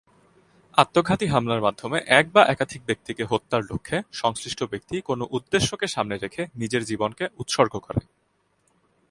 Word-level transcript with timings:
আত্মঘাতী 0.77 1.25
হামলার 1.25 1.61
মাধ্যমে 1.61 1.97
এক 2.11 2.25
বা 2.33 2.41
একাধিক 2.45 2.81
ব্যক্তিকে 2.85 3.23
হত্যার 3.23 3.63
লক্ষ্যে 3.63 3.97
সংশ্লিষ্ট 4.11 4.59
ব্যক্তি 4.63 4.95
কোন 5.01 5.19
উদ্দেশ্যকে 5.31 5.85
সামনে 5.87 6.15
রেখে 6.17 6.43
নিজের 6.55 6.83
জীবনকে 6.85 7.25
উৎসর্গ 7.37 7.73
করে। 7.77 8.01